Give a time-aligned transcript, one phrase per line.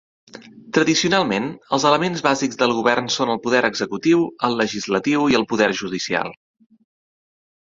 [0.75, 5.69] Tradicionalment, els elements bàsics del govern són el poder executiu, el legislatiu i el poder
[5.83, 6.35] judicial.